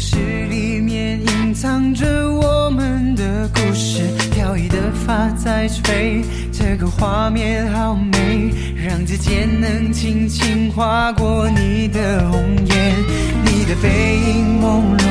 [0.00, 0.16] 诗
[0.48, 4.00] 里面隐藏着我们的故事，
[4.32, 4.76] 飘逸的
[5.06, 12.96] 发在吹，这个画面好美，让指尖能轻轻划过你的红颜，
[13.44, 15.04] 你的背影朦胧，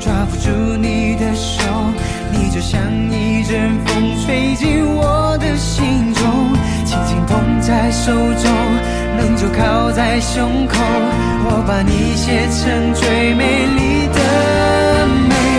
[0.00, 0.48] 抓不住
[0.80, 1.62] 你的手，
[2.32, 6.24] 你就像一阵风吹进我的心中，
[6.86, 8.50] 轻轻捧在手中，
[9.16, 10.74] 能就靠在胸口，
[11.44, 15.51] 我把你写成最美丽的美。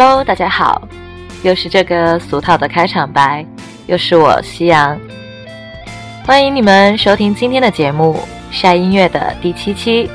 [0.00, 0.86] Hello，大家好，
[1.42, 3.44] 又是这个俗套的开场白，
[3.88, 4.96] 又是我夕阳，
[6.24, 8.16] 欢迎你们收听今天的节目
[8.56, 10.06] 《晒音乐》的第七期《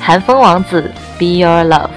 [0.00, 1.90] 寒风王子 Be Your Love》，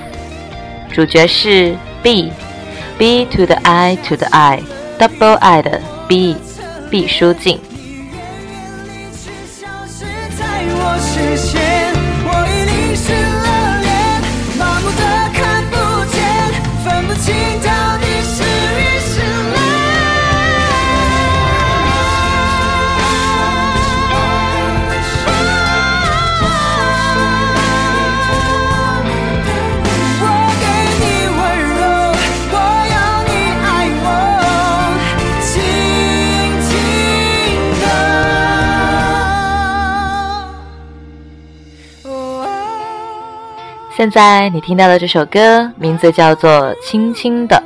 [0.94, 6.36] 主角是 B，B to the I to the I，double I 的 B，
[6.92, 7.58] 毕书尽。
[44.00, 46.50] 现在你听到的这首歌名字叫做
[46.82, 47.62] 《轻轻的》，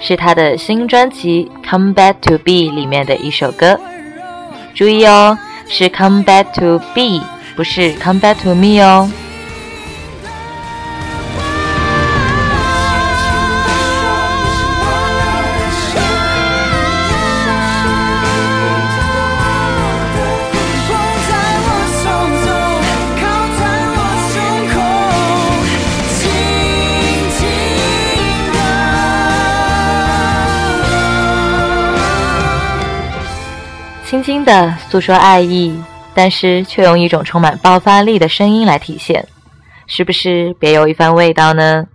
[0.00, 3.76] 是他的新专辑《Come Back to Be》里面的一首歌。
[4.76, 7.20] 注意哦，是 Come Back to Be，
[7.56, 9.10] 不是 Come Back to Me 哦。
[34.44, 35.82] 的诉说爱意，
[36.14, 39.26] 但是却用一种充满爆发力的声音来体现，
[39.86, 41.86] 是不是别有一番味道呢？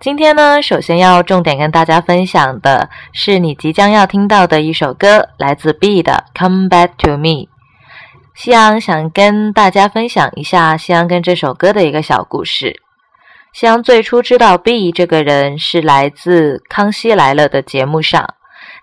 [0.00, 7.46] 今天呢，首先要重点跟大家分享的是你即将要听到的一首歌，来自 B 的《Come Back to Me》。
[8.36, 12.80] 夕阳想跟大家分享一下夕阳跟这首歌的一个小故事。
[13.52, 18.37] 夕阳最初知道 B 这个人是来自《康熙来了》的节目上。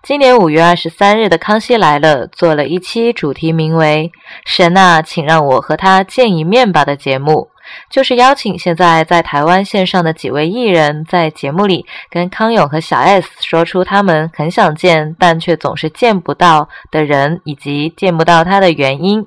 [0.06, 4.12] 今年五月二十三日的《康熙来了》做了一期主题名为
[4.46, 7.48] “神啊，请让我和他见一面吧”的节目，
[7.90, 19.26] 就是邀请现在在台湾线上的几位艺人，在节目里跟康永和小 S 说出他们很想见但却总是见不到的人，以及见不到他的原因。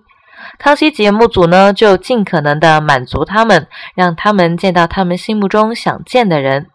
[0.57, 6.67] 康熙节目组呢，就尽可能的满足他们，让他们见到他们心目中想见的人。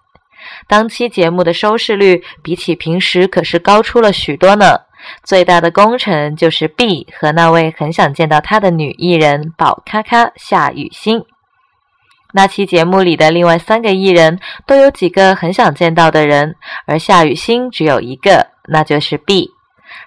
[0.67, 4.81] 当期节目的收视率比起平时可是高出了许多呢。
[5.23, 11.23] 最大的功臣就是 B 和那位很想见到他的女艺人宝咖咖夏雨欣。
[12.33, 19.51] 那期节目里的另外三个艺人都有几个很想见到的人，而夏雨欣只有一个，那就是 B。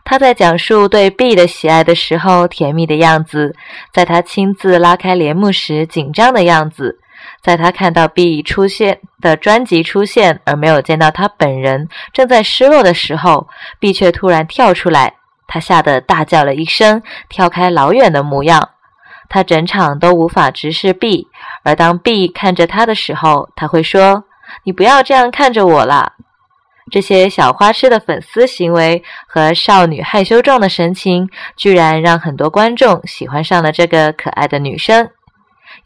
[0.04, 3.56] 他在讲述对 B 的喜爱的时候甜蜜的样子，
[3.94, 7.00] 在他亲自拉开帘幕时紧张的样子。
[7.48, 13.48] 在他看到 B 出现的专辑出现而没有见到他本人，正在失落的时候
[13.80, 15.14] ，B 却突然跳出来，
[15.48, 18.72] 他吓得大叫了一声，跳开老远的模样。
[19.30, 21.30] 他整场都无法直视 B，
[21.64, 24.26] 而当 B 看着他的时候，他会说
[24.66, 26.16] ：“你不要这样看着我啦。”
[26.92, 35.10] 这些小花痴的粉丝行为和少女害羞状的神情，居然让很多观众喜欢上了这个可爱的女生。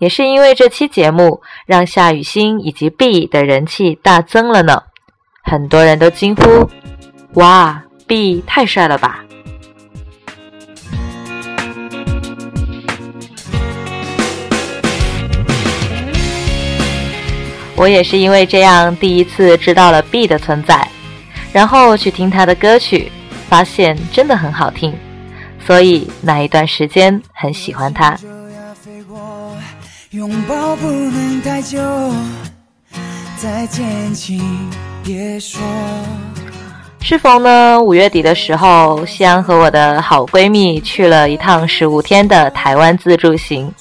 [0.01, 4.81] 也是因为这期节目，让夏雨欣以及 B 的人气大增了呢。
[5.44, 6.68] 很多人都惊呼
[7.39, 9.24] ：“哇，B 太帅了吧！”
[17.77, 20.88] 我也是因为这样第一次知道了 B 的存在，
[21.53, 23.12] 然后去听他的歌曲，
[23.48, 24.95] 发现真的很好听，
[25.59, 28.18] 所以那一段时间很喜欢他。
[30.11, 31.79] 拥抱不能太久，
[33.37, 34.41] 再见请
[35.01, 35.61] 别说。
[36.99, 43.73] 是否呢五月底的时候，夕阳和我的好闺蜜去了一趟十五天的台湾自助行。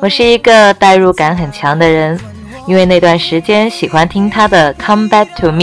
[0.00, 2.16] 我是一个代入感很强的人，
[2.68, 5.58] 因为那段时间喜欢听她的《Come Back to Me》。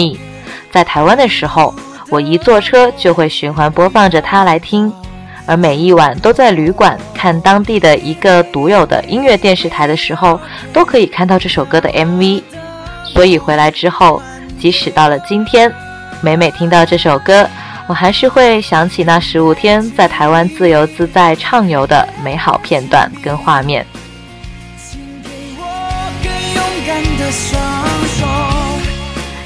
[0.69, 1.73] 在台湾的时候，
[2.09, 4.91] 我一坐车就会循环播放着它来听，
[5.47, 10.39] 而每一晚都在旅馆看当地的一个独有的音乐电视台的时候，
[10.71, 12.43] 都可以看到这首歌的 MV。
[13.05, 14.21] 所以回来之后，
[14.59, 15.73] 即使到了今天。
[16.19, 17.47] 每每听到这首歌，
[17.87, 23.85] 我还是会想起那十五天在台湾自由自在畅游的美好片段跟画面。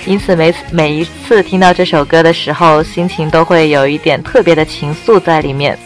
[0.06, 5.78] 因此，每每一次听到这首歌的时候，心情都会有一点特别的情愫在里面。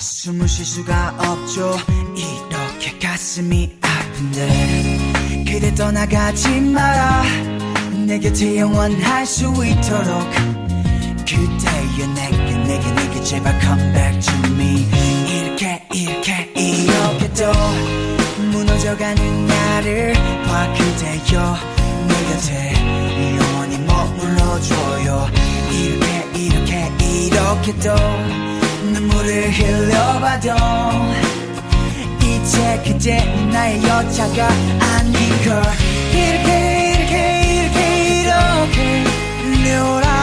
[0.00, 1.76] 숨을 쉴 수가 없죠
[2.16, 7.22] 이렇게 가슴이 아픈데 그대 떠나가지 마라
[8.06, 10.28] 내 곁에 영원할 수 있도록
[11.24, 14.88] 그대여 내게 내게 내게 제발 come back to me.
[15.28, 17.52] 이렇게 이렇게 이렇게 또
[18.50, 20.14] 무너져가는 나를
[20.46, 21.56] 봐 그대여
[22.08, 23.07] 내 곁에영원히
[24.48, 25.28] 머물러줘요
[25.70, 26.90] 이렇게 이렇게
[27.26, 27.94] 이렇게또
[28.92, 30.48] 눈물을 흘려봐도
[32.22, 35.12] 이제 그대 나의 여자가 아닌
[35.44, 35.62] 걸.
[36.12, 36.56] 이렇게
[36.88, 39.04] 이렇게 이렇게 이렇게
[39.64, 40.17] 료랑도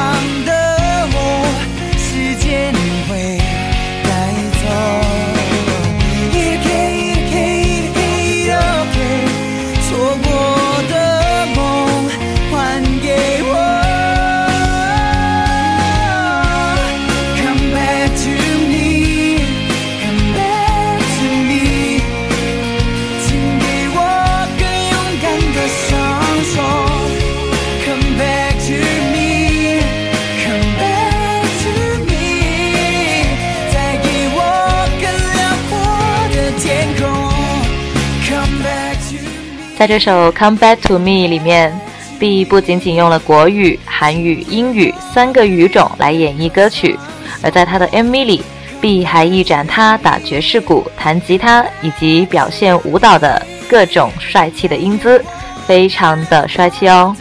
[39.85, 41.71] 在这首《Come Back to Me》里面
[42.19, 46.97] ，B 不仅仅用了国语、韩语、英语三个语种来演绎歌曲，
[47.43, 48.43] 而在他的 MV 里
[48.81, 55.23] ，B 还一展他打爵士鼓、弹吉他以及表现舞蹈的各种帅气的英姿，
[55.67, 57.15] 非常的帅气哦。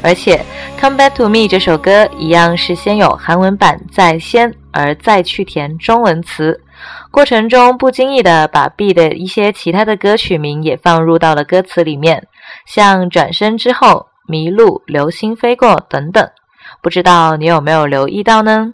[0.00, 0.42] 而且，
[0.80, 6.58] 《Come Back to Me》这首歌一样是先有韩文版在先，而再去填中文词。
[7.10, 12.26] 过程中不经意的把 B 的一些其他的歌曲名也放入到了歌词里面，
[12.66, 16.30] 像转身之后、迷路、流星飞过等等，
[16.82, 18.72] 不知道你有没有留意到呢？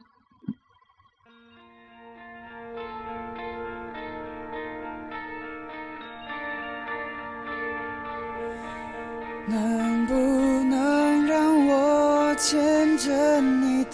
[9.48, 13.92] 能不能让我牵着你的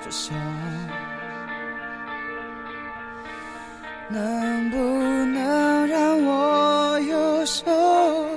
[0.00, 0.34] 左手？
[4.08, 7.64] 能不能让我有手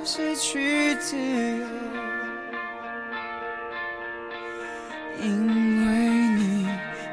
[0.04, 1.66] 失去自由？
[5.22, 5.94] 因为
[6.38, 6.68] 你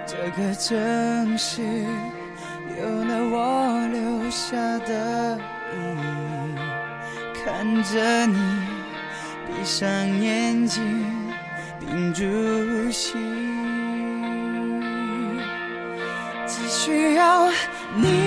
[0.06, 1.60] 这个城市
[2.80, 5.38] 有了我留下的
[5.74, 6.56] 阴影。
[7.34, 8.38] 看着你
[9.46, 9.86] 闭上
[10.20, 10.82] 眼睛，
[11.78, 13.20] 屏住心，
[16.46, 17.50] 只需要
[17.94, 18.25] 你。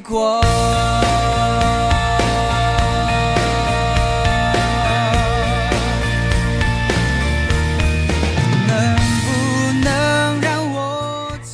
[0.00, 0.40] 过。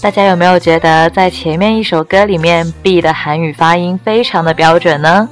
[0.03, 5.27] 大家有没有觉得在前面一首歌里面，B 的韩语发音非常的标准呢？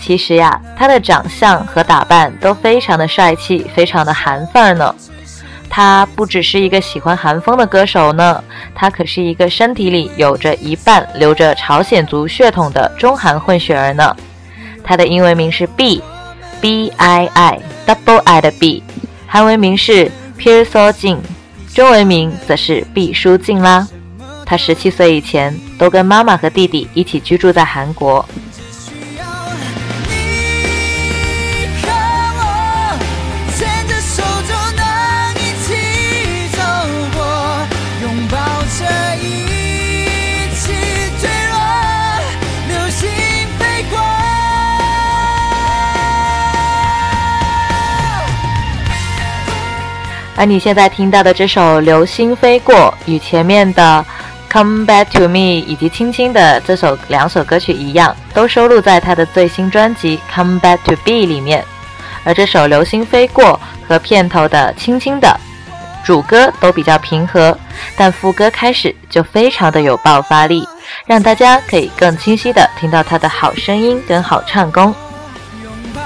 [0.00, 4.94] 其实呀，他的长相和打扮都非常的帅气，非常的韩范儿呢。
[5.76, 8.42] 他不只是一个喜欢韩风的歌手呢，
[8.74, 14.16] 他可是一个身体里有着一半流着朝鲜族血统的中韩混血儿呢。
[14.82, 18.82] 他的英文名是 B，B I I double I 的 B，
[19.26, 21.18] 韩文名是 Pierre So Jin，
[21.74, 23.86] 中文名则是毕书尽啦。
[24.46, 28.26] 他十七岁以前都跟妈妈和弟弟一起居住在韩国。
[50.36, 52.74] 而你现在听到的这首《流星飞过》，
[53.10, 54.04] 与前面的
[54.52, 61.64] 《Come Back to Me》以及《轻轻的》这首两首歌曲一样，都收录在他的最新专辑《Come Back to Be》里面。
[62.22, 65.28] 而这首《流星飞过》和片头的《轻轻的》，
[66.06, 67.56] 主歌都比较平和，
[67.96, 70.68] 但副歌开始就非常的有爆发力，
[71.06, 74.94] 让大家可以更清晰的听到他的好声音跟好唱功。
[75.62, 76.02] 拥抱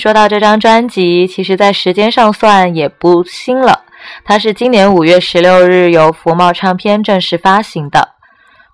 [0.00, 3.84] 说到这张专辑，其实，在时间上算也不新了。
[4.24, 8.12] 它是今年五月十六日由福茂唱片正式发行的。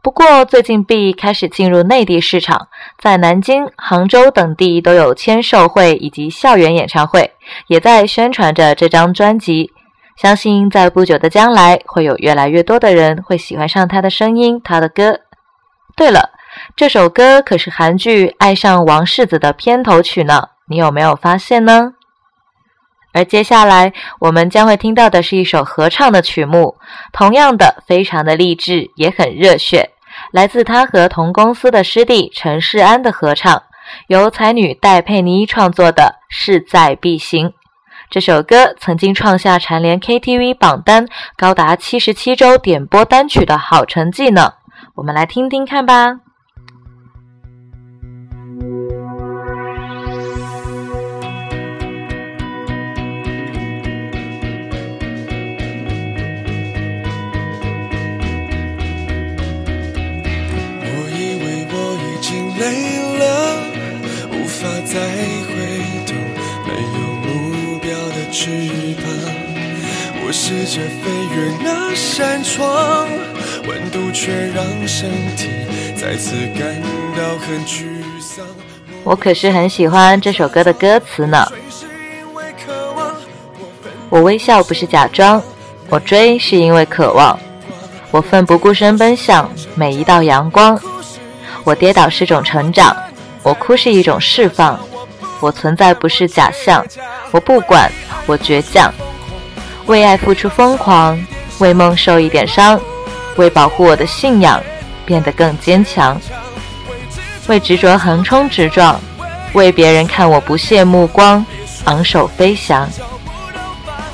[0.01, 2.69] 不过，最近 B 开始进入内地市场，
[3.03, 7.33] 在南京、杭州等地都有签售会以及校园演唱会，
[7.67, 9.73] 也在宣传着这张专辑。
[10.17, 15.19] 相信在不久的将来，会有越来越多的人会喜欢上他的声音、他的歌。
[15.97, 16.31] 对了，
[16.77, 20.51] 这首歌可是韩剧《爱上王世子》的片头曲呢。
[20.69, 21.93] 你有没有发现呢？
[23.13, 26.77] 而接下来我们将会听到的是一首合唱的曲目，
[27.13, 29.91] 同样的非常的励志，也很热血，
[30.33, 33.63] 来自他和同公司的师弟陈世安的合唱，
[34.09, 37.49] 由才女戴佩妮创作的《势在必行》
[38.11, 44.53] 这首歌，曾经创下蝉联 KTV 榜单高达七十七周点播单曲的好成绩呢。
[44.97, 46.26] 我们来听听看吧。
[70.49, 73.09] 试着飞越那扇窗，
[73.67, 75.49] 温度却让身体
[76.01, 76.81] 再次感
[77.17, 77.85] 到很沮
[78.21, 78.47] 丧。
[79.03, 81.45] 我可是很喜欢这首歌的歌词呢。
[84.09, 85.43] 我微笑不是假装，
[85.89, 87.37] 我追是因为渴望，
[88.13, 90.81] 我奋不顾身奔向每一道阳光。
[91.65, 92.97] 我跌倒是种成长。
[93.43, 94.79] 我哭是一种释放，
[95.41, 96.87] 我存在不是假象，
[97.33, 97.91] 我不管，
[98.27, 98.95] 我倔强，
[99.87, 101.19] 为爱付出疯狂，
[101.59, 102.81] 为梦受一点伤，
[103.37, 104.61] 为保护我的信仰
[105.05, 106.21] 变得更坚强，
[107.47, 109.01] 为执着横冲直撞，
[109.53, 111.45] 为别人看我不屑目光，
[111.85, 112.89] 昂首飞翔。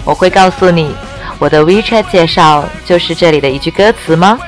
[0.05, 0.95] 我会告诉你，
[1.39, 4.39] 我的 WeChat 介绍就是这里的一句歌词吗？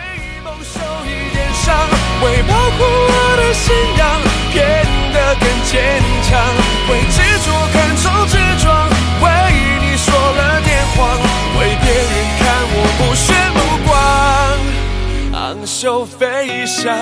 [15.84, 16.92] 光，昂首飞翔。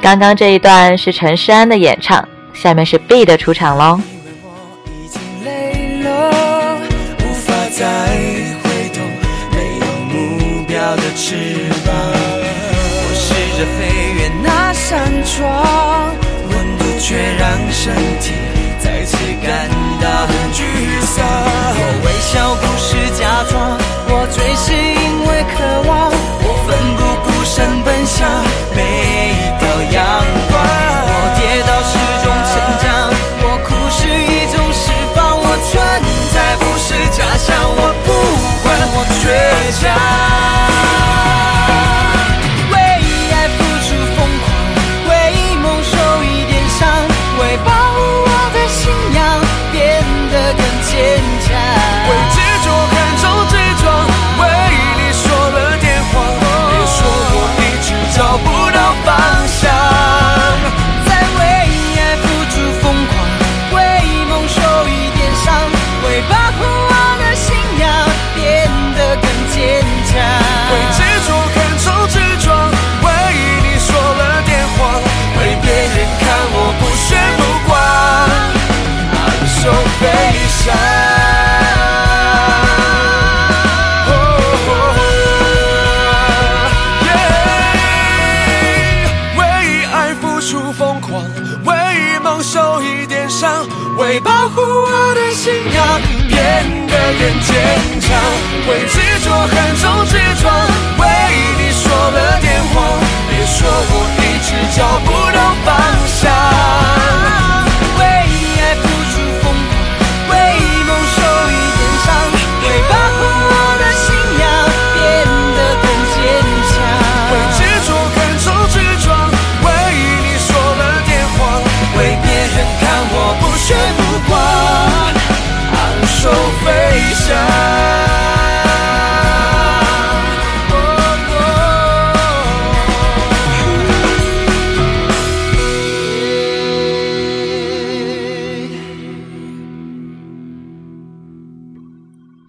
[0.00, 4.00] 刚刚这一段是陈诗安的演唱，下面是 B 的出场喽。
[15.26, 16.14] 窗，
[16.50, 18.32] 温度却让身体
[24.24, 26.10] 我醉是因为渴望，
[26.44, 27.52] 我奋不顾身
[27.82, 28.24] 奔向
[28.74, 28.80] 每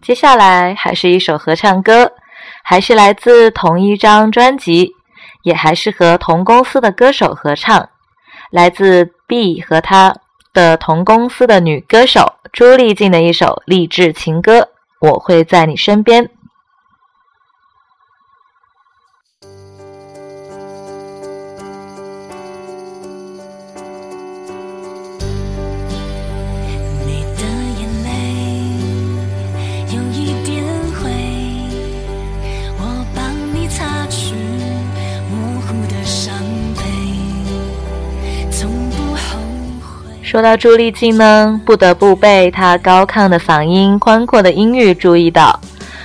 [0.06, 2.12] 接下来还是一首合唱歌，
[2.64, 4.94] 还是来自同一张专辑，
[5.42, 7.90] 也还是和同公司的歌手合唱，
[8.52, 10.16] 来自 B 和他
[10.54, 14.60] 的同公司的女歌手朱丽静的一首励志情歌
[15.02, 16.24] 《我会在你身边》。
[40.36, 45.58] 说到朱丽静呢，不得不被她高亢的嗓音、宽阔的音域注意到。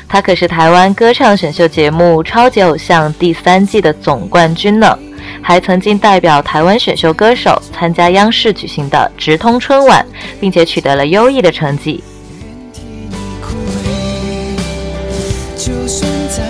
[0.07, 4.97] 她可是台湾歌唱选秀节目《超级偶像》第三季的总冠军呢，
[5.43, 10.07] 还曾经代表台湾选秀歌手参加央视举行的直通春晚，
[10.39, 12.01] 并且取得了优异的成绩。
[15.57, 16.45] 就算在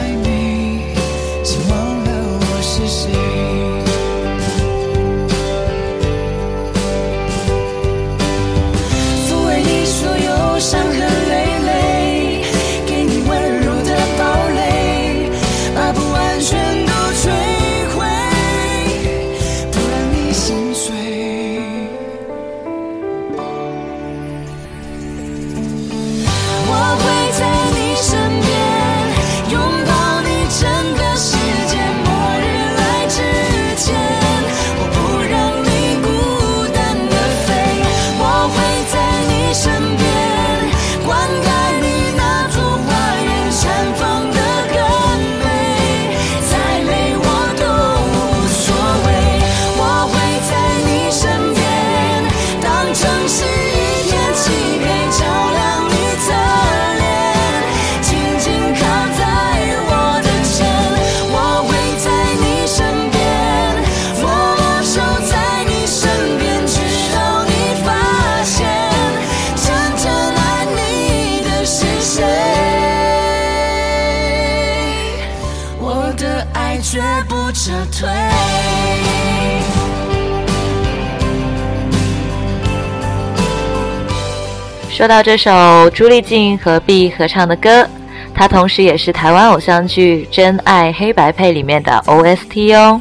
[85.11, 87.85] 到这首朱丽静和 B 合唱的歌，
[88.33, 93.01] 它同时也是台湾偶像剧《真爱黑白配》里面的 OST 哦。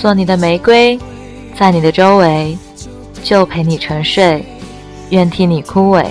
[0.00, 0.98] 做你的玫瑰，
[1.58, 2.56] 在你的周围，
[3.22, 4.42] 就陪你沉睡，
[5.10, 6.06] 愿替你枯萎，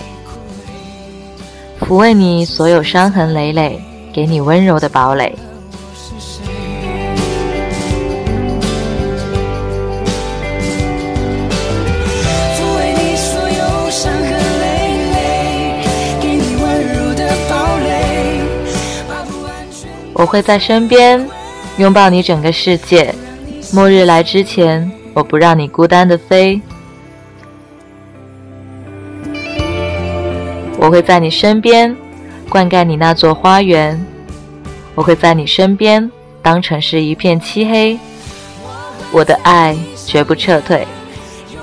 [1.82, 3.82] 抚慰你所有伤痕累累，
[4.14, 5.36] 给你温柔的堡垒。
[20.14, 21.28] 我会在身边，
[21.78, 23.12] 拥抱你整个世界。
[23.72, 26.60] 末日来之前，我不让你孤单的飞。
[30.78, 31.96] 我会在你身边，
[32.50, 34.04] 灌溉你那座花园。
[34.96, 36.10] 我会在你身边，
[36.42, 38.00] 当城市一片漆黑。
[39.12, 40.88] 我的爱绝不撤退。
[41.48, 41.56] 一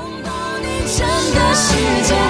[0.84, 0.86] 片
[2.04, 2.25] 晴。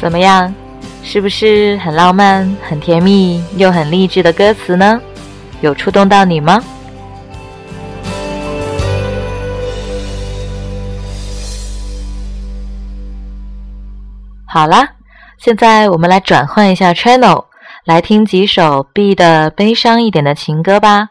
[0.00, 0.52] 怎么样？
[1.02, 4.98] 是不是很浪漫、很甜蜜又很励志的歌词呢？
[5.60, 6.58] 有触动到你吗？
[14.46, 14.88] 好啦，
[15.36, 17.44] 现在我们来转换一下 channel，
[17.84, 21.10] 来听几首 B 的悲伤一点的情歌吧。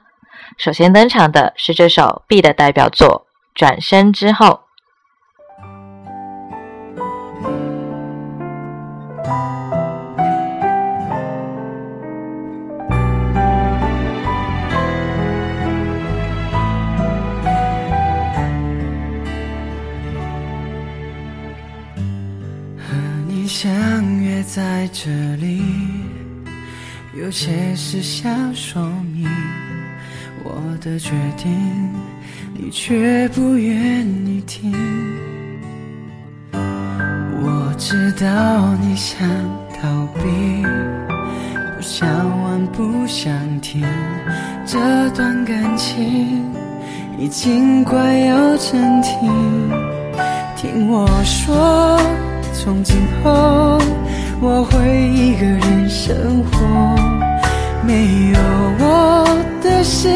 [0.58, 3.28] 首先登场的是这首 B 的代表作
[3.60, 4.48] 《转身之后》。
[24.80, 25.62] 在这里，
[27.14, 28.82] 有些事想说
[29.14, 29.28] 明。
[30.42, 31.52] 我的决定，
[32.54, 34.72] 你却不愿意听。
[36.54, 39.28] 我知道你想
[39.82, 40.64] 逃避，
[41.76, 42.08] 不想
[42.46, 43.86] 问，不想听。
[44.66, 46.50] 这段感情
[47.18, 49.30] 已经快要成停。
[50.56, 52.00] 听我说，
[52.54, 53.78] 从今后
[54.42, 54.78] 我会
[55.12, 56.58] 一个人生活，
[57.86, 58.40] 没有
[58.80, 59.28] 我。
[59.62, 60.08] 的时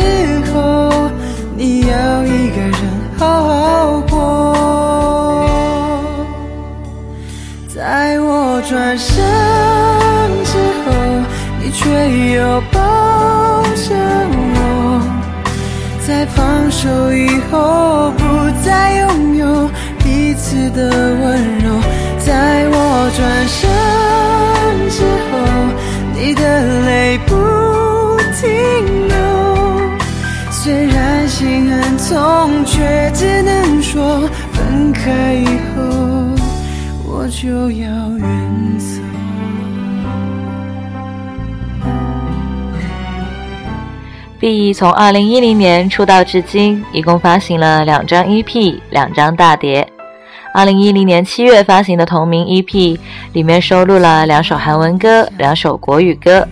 [0.53, 1.09] 候，
[1.55, 2.73] 你要一个人
[3.17, 4.15] 好好过。
[7.67, 9.21] 在我转身
[10.45, 10.91] 之后，
[11.61, 11.83] 你却
[12.35, 13.95] 又抱着
[14.31, 15.01] 我。
[16.05, 18.21] 在放手以后，不
[18.65, 21.12] 再拥有彼此的
[37.43, 37.87] 就要
[38.19, 39.01] 远走。
[44.39, 49.85] B 从二零一零年出道至今，一共发行了两张 EP，两张大碟。
[50.53, 52.97] 二零一零年七月发行的同名 EP
[53.33, 56.47] 里面收录了两首韩文歌，两首国语歌。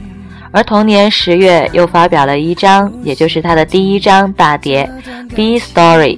[0.51, 4.91] 而同年十月又发表了一张，也就是他的第一张大碟
[5.34, 6.17] 《B Story》，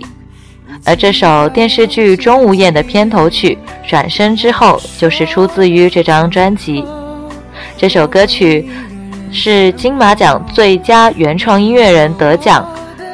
[0.86, 3.58] 而这首电视剧《钟无艳》的片头曲
[3.89, 6.86] 《转身之后》就是出自于这张专辑。
[7.78, 8.69] 这首歌曲
[9.32, 12.67] 是金马奖最佳原创音乐人得奖，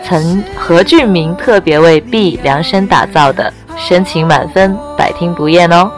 [0.04, 5.92] 曾何俊明特别为 B 量身打造的，深情满分，百听不厌哦。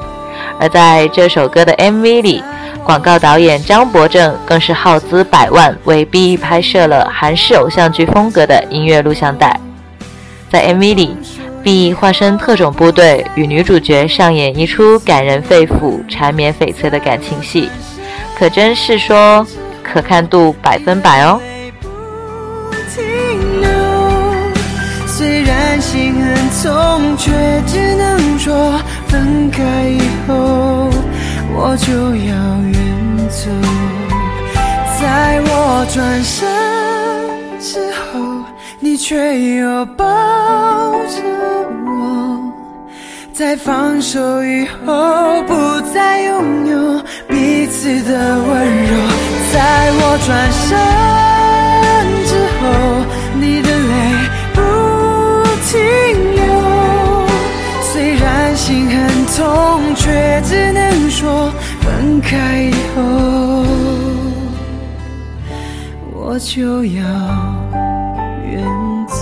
[0.59, 2.43] 而在这首歌的 MV 里。
[2.83, 9.55] 广告导演张博正更是耗资百万为 B 拍摄了韩式偶像剧风格的音乐录像带。
[10.49, 11.15] 在 MV 里
[11.63, 17.69] 并化身特种部队，与女主角上演一出感人肺腑、缠绵悱恻的感情戏，
[18.37, 19.45] 可真是说
[19.83, 21.39] 可看度百分百哦。
[25.07, 27.31] 虽然心很痛，却
[27.67, 28.73] 只能说
[29.07, 30.89] 分开以后。
[31.53, 32.33] 我就要
[32.71, 32.73] 远
[33.29, 33.51] 走，
[34.99, 36.47] 在我转身
[37.59, 38.30] 之后，
[38.83, 41.21] 你却又抱着
[41.85, 42.51] 我。
[43.31, 45.53] 在放手以后，不
[45.93, 48.97] 再拥有彼此的温柔。
[49.53, 50.67] 在我转身
[52.25, 52.61] 之后，
[53.39, 53.93] 你的泪
[54.55, 54.59] 不
[55.67, 55.71] 停
[56.35, 56.41] 流。
[57.83, 60.81] 虽然心很痛，却只能。
[61.11, 62.99] 说分开以后，
[66.15, 67.03] 我就要
[68.51, 68.61] 远
[69.07, 69.15] 走。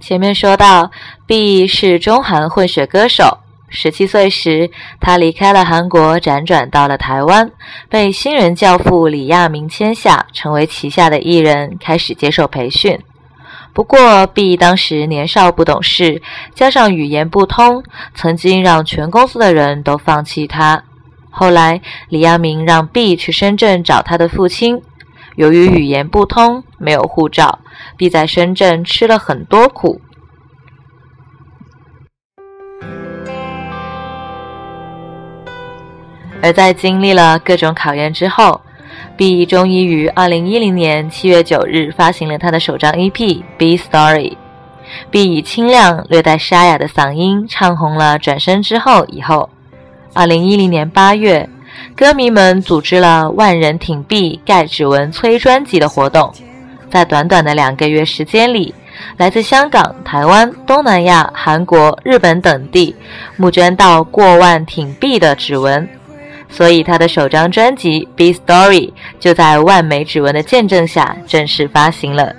[0.00, 0.90] 前面说到
[1.26, 3.38] ，B 是中韩混血歌手。
[3.68, 4.68] 十七岁时，
[5.00, 7.52] 他离开了韩国，辗转到了台湾，
[7.88, 12.98] 被新人教父李亚明签下，成为旗下的艺人，开始接受培训。
[13.72, 16.20] 不过，B 当时年少不懂事，
[16.54, 17.82] 加上语言不通，
[18.14, 20.84] 曾经让全公司的人都放弃他。
[21.30, 24.82] 后来，李亚明让 B 去深圳找他的父亲，
[25.36, 27.60] 由于语言不通，没有护照
[27.96, 30.00] ，B 在深圳吃了很多苦。
[36.42, 38.62] 而在经历了各种考验之后
[39.16, 43.12] ，B 终于于二零一零年七月九日发行了他的首张 EP
[43.56, 44.30] 《B Story》。
[45.10, 49.48] B 以清亮、略带沙哑的嗓音唱红了《转身之后》以后，
[50.12, 51.48] 二零一零年八月，
[51.94, 56.32] 歌迷们组织了“万人挺 B 盖指纹催专辑”的活动，
[56.90, 58.74] 在短短的两个月时间里，
[59.16, 62.96] 来自香港、台湾、东南亚、韩国、日本等地
[63.36, 65.88] 募捐到过万挺 B 的指纹，
[66.50, 72.34] 所以他的首张专辑《B Story》就在万枚指纹的见证下正式发行了。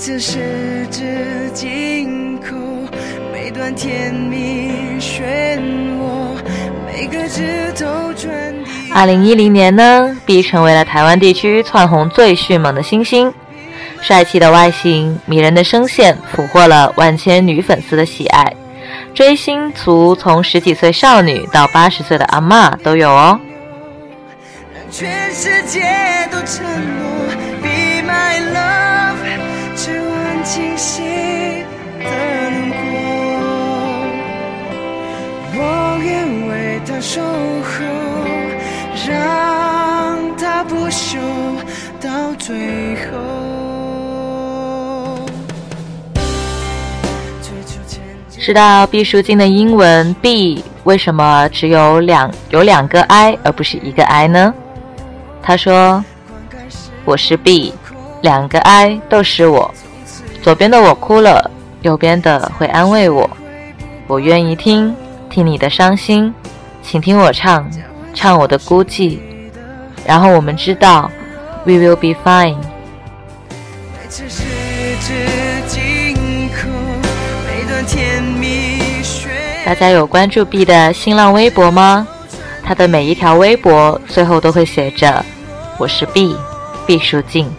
[0.00, 0.38] 次十
[0.90, 2.56] 指紧扣，
[3.34, 5.58] 每段甜蜜漩
[5.98, 6.38] 涡，
[6.86, 8.90] 每个指头传递。
[8.94, 13.30] 二零一零年呢，B 成为了台湾地区窜红最迅猛的新星，
[14.00, 18.56] 帅气的外形、迷人的声线，俘获了万千女粉丝的喜爱。
[19.14, 23.40] 追星族从十几岁少女到八十岁的阿嬷都有哦。
[24.90, 25.82] 全世界
[26.30, 27.28] 都沉默
[27.62, 29.16] ，Be my love。
[29.76, 31.64] 只问清晰
[32.00, 32.04] 的
[32.50, 32.76] 轮廓，
[35.54, 37.22] 我愿为他守
[37.62, 37.70] 候，
[39.08, 41.16] 让他不朽
[42.00, 43.59] 到最后。
[48.40, 54.54] 知道毕书尽的英文 B 为什么只有两有两个 I 而不是一个 I 呢？
[55.42, 56.02] 他说
[57.04, 57.74] ：“我是 B。”
[58.22, 59.70] 两个 I 都是我，
[60.40, 61.50] 左边的我哭了，
[61.82, 63.28] 右边的会安慰我。
[64.06, 64.96] 我愿意听
[65.28, 66.34] 听你的伤心，
[66.82, 67.70] 请听我唱
[68.14, 69.18] 唱我的孤寂，
[70.06, 71.10] 然后我们知道
[71.64, 72.56] ，We will be fine。
[79.64, 82.06] 大家有关注 B 的新浪微博吗？
[82.64, 85.24] 他的每一条微博最后都会写着
[85.78, 86.36] ：“我是 B，
[86.86, 87.50] 毕书尽。”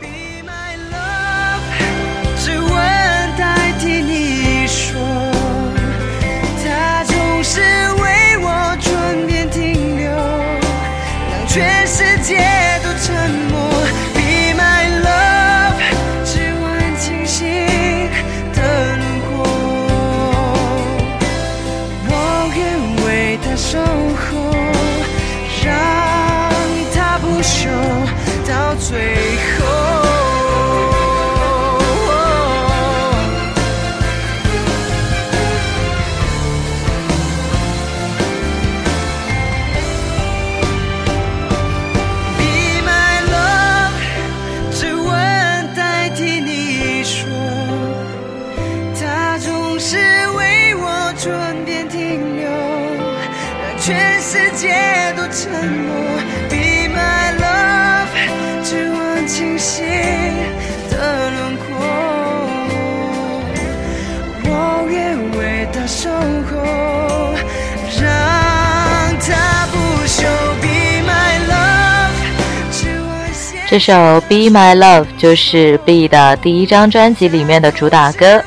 [73.72, 73.94] 这首
[74.28, 78.44] 《Be My Love》就是 B 的第一张专辑里面的主打歌，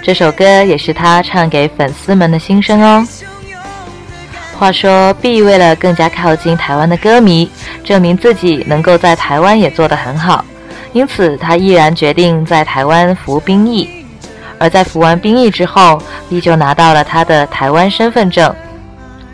[0.00, 3.04] 这首歌也是他唱给粉丝们的心声哦。
[4.56, 7.50] 话说，B 为了更加靠近台湾的歌迷，
[7.82, 10.44] 证明自己能够在台湾也做得很好，
[10.92, 13.90] 因此他毅然决定在台湾服兵役。
[14.56, 18.54] 而在服完兵役之后，B 就拿到了他的台湾身份证。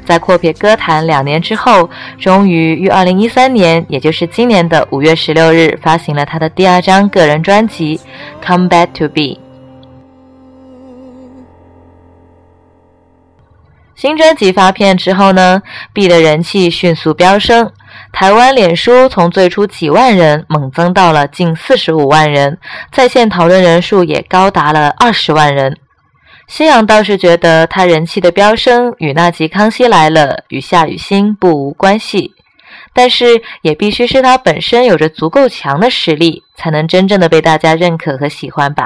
[0.05, 1.89] 在阔别歌坛两年之后，
[2.19, 7.99] 终于于二零一三年，也就是今年的五月十六日，发行了他的第二张个人专辑
[8.47, 9.35] 《Come Back to B》。
[13.95, 15.63] 新专辑发片之后呢
[15.93, 17.71] ，B 的人气迅速飙升，
[18.13, 22.59] 台湾脸书从最初几万人猛增到了近四十五万人，
[22.93, 25.79] 在线讨论人数也高达了二十万人。
[26.47, 32.35] 西洋倒是觉得他人气的飙升与那集《康熙来了》与夏雨欣不无关系，
[32.93, 38.85] 但是也必须是他本身有着足够强的实力，才能真正的被大家认可和喜欢吧。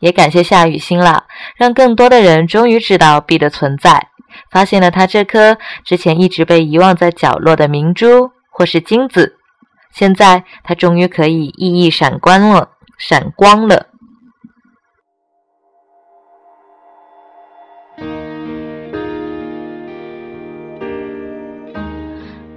[0.00, 4.08] 也感谢夏雨欣啦，让更多的人终于知道 B 的存在，
[4.50, 9.36] 发现了他这颗之前一直被遗忘在角落的明珠或是金子，
[9.92, 13.88] 现在他终于可以熠熠闪光了，闪光了。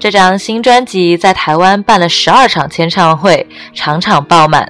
[0.03, 4.69] 这张新专辑在台湾办了十二场签唱会，场场爆满，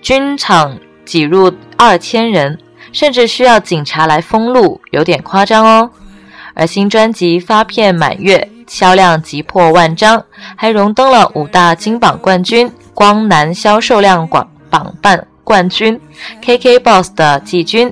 [0.00, 2.58] 均场挤入二千人，
[2.90, 5.88] 甚至需要警察来封路，有点夸张哦。
[6.54, 10.24] 而新专辑发片满月，销量急破万张，
[10.56, 16.00] 还荣登了五大金榜冠军、光南销售量榜榜冠冠军、
[16.44, 17.88] KKBOX 的季军、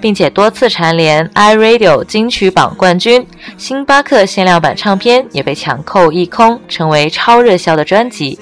[0.00, 3.26] 并且多次蝉联 iRadio 金曲榜冠军。
[3.56, 8.38] 星巴克限量版唱片也被抢购一空，成为超热销的专辑。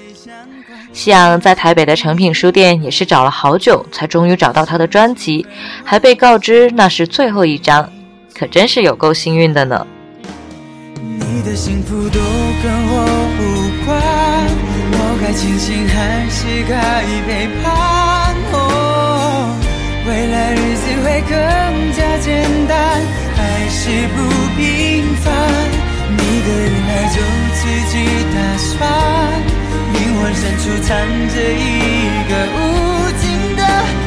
[0.93, 5.47] 夕阳在台北的诚品书店也是找了好久，才终于找到他的专辑，
[5.85, 7.89] 还被告知那是最后一张，
[8.35, 9.87] 可真是有够幸运的呢。
[11.01, 13.05] 你的幸福都跟我
[13.39, 13.97] 无关，
[14.93, 18.10] 我该庆幸还是该背叛？
[20.11, 21.33] 未来日子会更
[21.93, 22.77] 加简单，
[23.37, 24.17] 还是不
[24.59, 25.31] 平凡？
[26.11, 27.17] 你的依赖就
[27.55, 27.61] 自
[27.93, 27.95] 己
[28.35, 28.69] 打算。
[29.93, 30.89] 灵魂深处藏
[31.29, 32.59] 着一个无
[33.21, 33.23] 尽
[33.55, 33.63] 的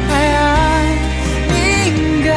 [0.09, 0.43] 海岸，
[1.55, 1.57] 应
[2.25, 2.27] 该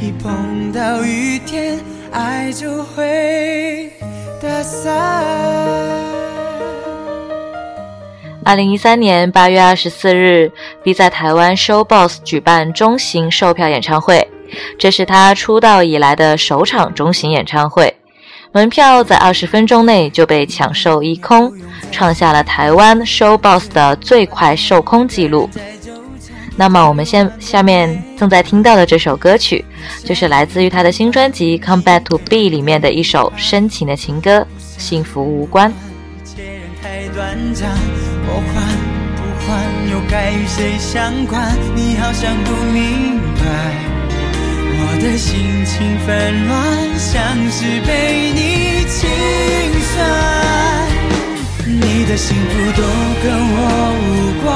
[0.00, 1.76] 一碰到雨天，
[2.12, 3.90] 爱就会
[4.40, 5.97] 打散。
[8.48, 10.50] 二零一三年八月二十四日
[10.82, 14.26] ，B 在台湾 Show Boss 举办中型售票演唱会，
[14.78, 17.94] 这是他出道以来的首场中型演唱会。
[18.52, 21.52] 门票在二十分钟内就被抢售一空，
[21.92, 25.50] 创下了台湾 Show Boss 的最快售空记录。
[26.56, 29.62] 那么我们现下面正在听到的这首歌曲，
[30.02, 35.70] 就是来自于他的新专辑《Come Back to B》里面的一首深情的情歌，《幸福无关》。
[38.40, 38.52] 换
[39.16, 39.46] 不换，
[39.90, 43.42] 又该与谁相关你好像不明白。
[44.80, 46.56] 我的心情纷乱，
[46.98, 47.14] 像
[47.50, 49.08] 是被你清
[49.94, 49.96] 算。
[51.66, 52.82] 你的幸福都
[53.22, 53.58] 跟我
[54.00, 54.06] 无
[54.42, 54.46] 关，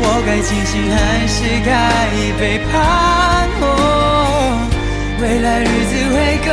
[0.00, 1.68] 我该庆幸还是该
[2.38, 2.72] 背叛？
[3.60, 3.64] 哦，
[5.20, 6.50] 未来日子会更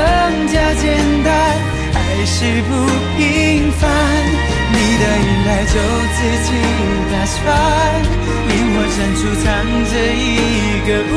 [0.48, 0.84] 加简
[1.24, 1.30] 单，
[2.13, 2.69] 还是不
[3.17, 3.88] 平凡？
[4.74, 5.76] 你的依赖就
[6.17, 6.50] 自己
[7.10, 7.39] 打算，
[8.50, 9.45] 灵魂深处藏
[9.86, 10.19] 着一
[10.86, 11.13] 个无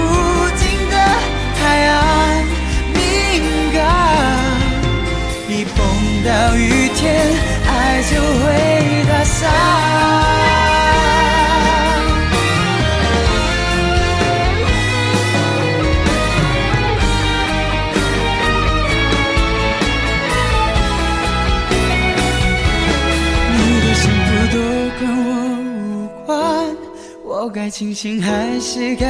[27.64, 29.06] 该庆幸还是该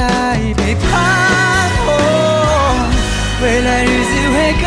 [0.54, 0.86] 背叛？
[3.42, 4.66] 未来日子会更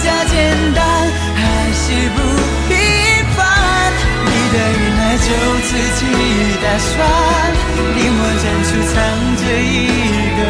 [0.00, 0.36] 加简
[0.74, 0.84] 单，
[1.34, 1.40] 还
[1.72, 2.18] 是不
[2.68, 2.76] 平
[3.34, 3.40] 凡？
[4.26, 5.24] 你的依赖就
[5.64, 6.00] 自己
[6.62, 6.92] 打算，
[7.96, 9.00] 灵魂深处藏
[9.38, 9.72] 着一
[10.36, 10.41] 个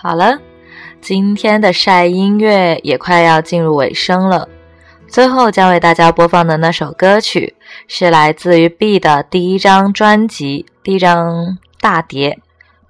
[0.00, 0.38] 好了，
[1.00, 4.48] 今天的晒音乐也快要进入尾声了。
[5.08, 7.56] 最后将为大家播放的那首歌曲，
[7.88, 12.30] 是来自于 B 的第一张专辑、第一张大碟《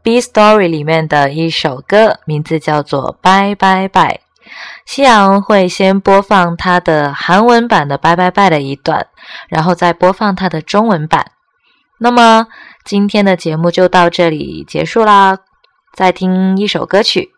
[0.02, 4.20] B Story》里面的一首歌，名字叫做《拜拜拜》。
[4.84, 9.06] 夕阳会先播放它的韩文版的《拜拜拜》的一段，
[9.48, 11.32] 然后再播放它的中文版。
[12.00, 12.48] 那么
[12.84, 15.38] 今天的节目就到这里结束啦。
[15.98, 17.32] 再听一首歌曲，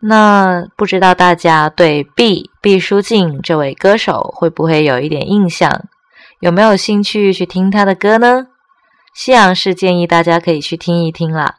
[0.00, 5.84] 那不知道大家对毕毕书尽这位歌手会不会有一点印象？
[6.38, 8.46] 有没有兴趣去听他的歌呢？
[9.12, 11.56] 夕阳是建议大家可以去听一听啦。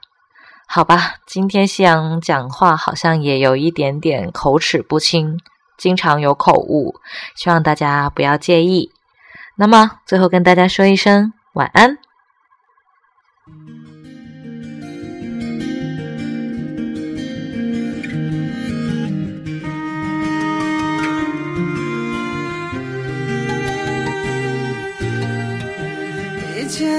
[0.67, 5.37] 好吧，今天夕阳讲话好像也有一点点口齿不清，
[5.77, 6.95] 经常有口误，
[7.35, 8.91] 希望大家不要介意。
[9.55, 11.99] 那么最后跟大家说一声晚安。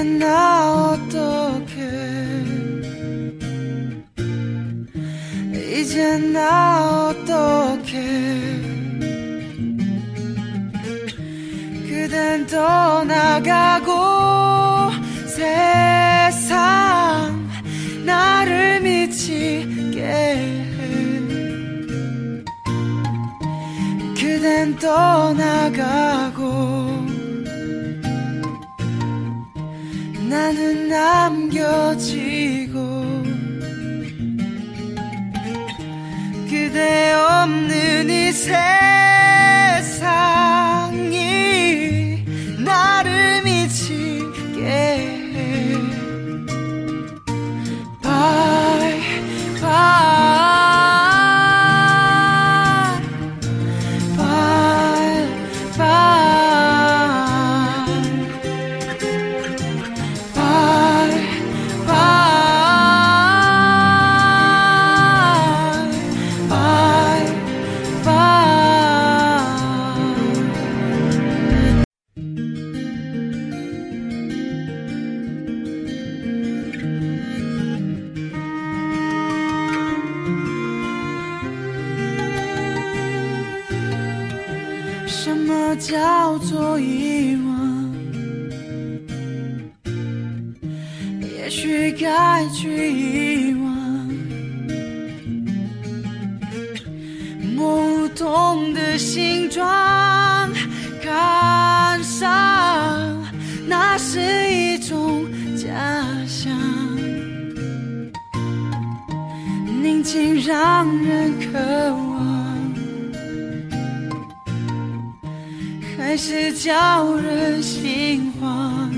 [0.03, 1.73] 나 어떡해
[5.53, 7.93] 이제 나 어떡해
[11.87, 13.91] 그댄 떠나가고
[15.25, 16.43] 세상
[18.05, 20.63] 나를 미치게 해.
[24.15, 26.52] 그댄 떠나가고
[31.63, 33.23] 남겨지고
[36.49, 38.53] 그대 없는 이 세상
[98.13, 99.65] 摸不懂的形状，
[101.03, 102.29] 感伤，
[103.67, 104.19] 那是
[104.51, 105.25] 一种
[105.57, 105.73] 假
[106.27, 106.53] 象，
[109.81, 111.59] 宁静让人渴
[111.95, 112.13] 望。
[115.97, 118.91] 还是叫人心慌，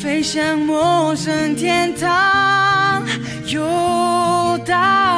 [0.00, 3.02] 飞向陌生天堂，
[3.46, 5.17] 游荡，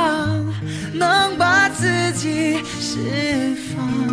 [2.12, 4.10] 自己释放。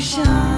[0.00, 0.55] 想。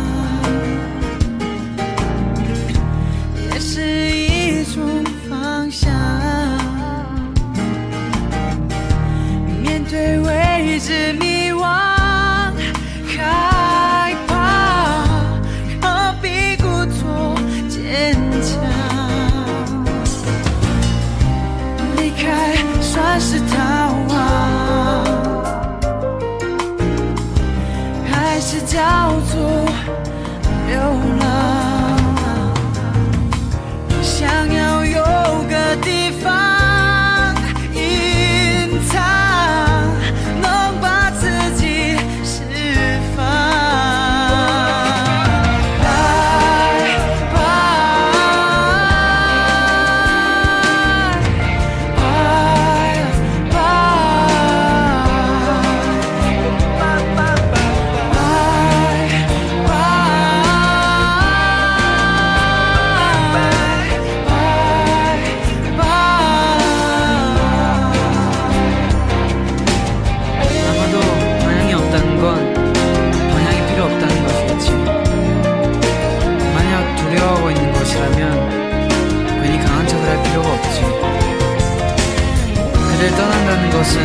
[83.78, 84.00] 그것은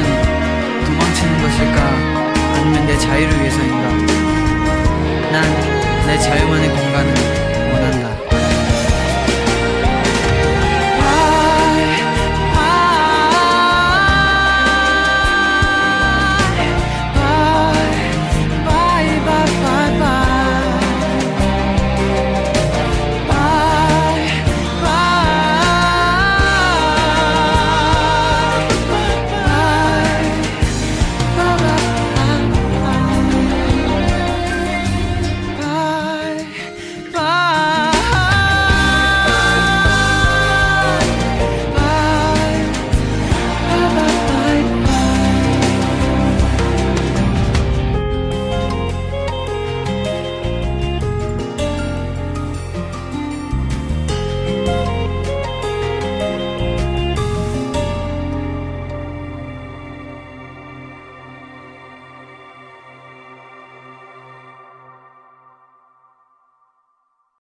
[0.85, 1.81] 도망치는 것일까?
[2.53, 3.89] 아니면 내 자유를 위해서인가?
[5.31, 5.73] 난
[6.05, 7.13] 내 자유만의 공간을
[7.71, 8.12] 원한다.